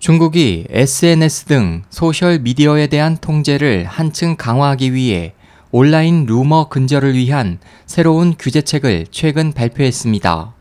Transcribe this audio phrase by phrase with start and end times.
[0.00, 5.34] 중국이 SNS 등 소셜미디어에 대한 통제를 한층 강화하기 위해
[5.72, 10.54] 온라인 루머 근절을 위한 새로운 규제책을 최근 발표했습니다.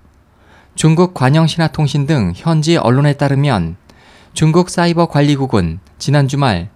[0.76, 3.78] 중국 관영신화통신 등 현지 언론에 따르면
[4.34, 6.68] 중국 사이버 관리국은 지난 주말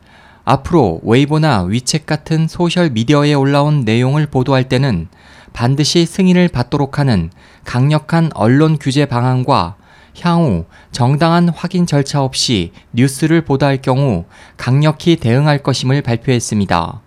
[0.45, 5.09] 앞으로 웨이보나 위챗 같은 소셜미디어에 올라온 내용을 보도할 때는
[5.51, 7.29] 반드시 승인을 받도록 하는
[7.65, 9.75] 강력한 언론 규제 방안과
[10.21, 14.25] 향후 정당한 확인 절차 없이 뉴스를 보도할 경우
[14.57, 17.01] 강력히 대응할 것임을 발표했습니다.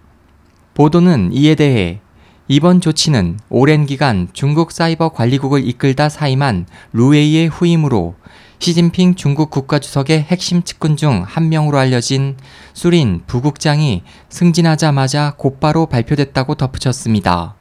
[0.75, 2.01] 보도는 이에 대해
[2.49, 8.15] 이번 조치는 오랜 기간 중국 사이버 관리국을 이끌다 사임한 루웨이의 후임으로
[8.59, 12.37] 시진핑 중국 국가주석의 핵심 측근 중 한 명으로 알려진
[12.73, 17.57] 수린 부국장이 승진하자마자 곧바로 발표됐다고 덧붙였습니다.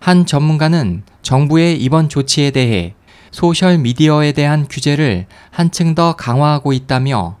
[0.00, 2.94] 한 전문가는 정부의 이번 조치에 대해
[3.30, 7.36] 소셜미디어에 대한 규제를 한층 더 강화하고 있다며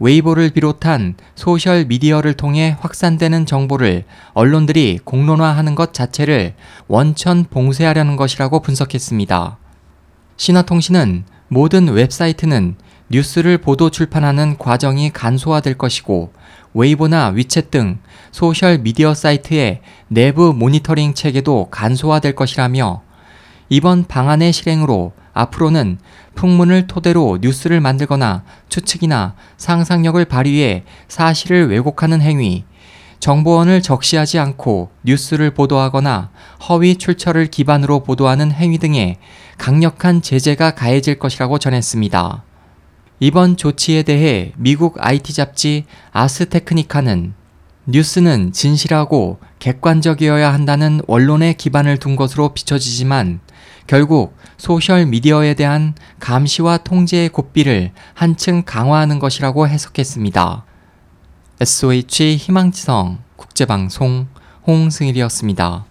[0.00, 6.54] 웨이보를 비롯한 소셜미디어를 통해 확산되는 정보를 언론들이 공론화하는 것 자체를
[6.88, 9.58] 원천 봉쇄하려는 것이라고 분석했습니다.
[10.36, 12.76] 신화통신은 모든 웹사이트는
[13.10, 16.32] 뉴스를 보도 출판하는 과정이 간소화될 것이고
[16.72, 17.98] 웨이보나 위챗 등
[18.30, 23.02] 소셜미디어 사이트의 내부 모니터링 체계도 간소화될 것이라며
[23.72, 25.98] 이번 방안의 실행으로 앞으로는
[26.34, 32.64] 풍문을 토대로 뉴스를 만들거나 추측이나 상상력을 발휘해 사실을 왜곡하는 행위,
[33.20, 36.30] 정보원을 적시하지 않고 뉴스를 보도하거나
[36.68, 39.18] 허위 출처를 기반으로 보도하는 행위 등에
[39.56, 42.42] 강력한 제재가 가해질 것이라고 전했습니다.
[43.20, 47.34] 이번 조치에 대해 미국 IT 잡지 아스테크니카는
[47.90, 53.40] 뉴스는 진실하고 객관적이어야 한다는 원론의 기반을 둔 것으로 비춰지지만
[53.86, 60.64] 결국 소셜 미디어에 대한 감시와 통제의 고삐를 한층 강화하는 것이라고 해석했습니다.
[61.60, 64.28] SOH 희망지성 국제방송
[64.66, 65.89] 홍승일이었습니다.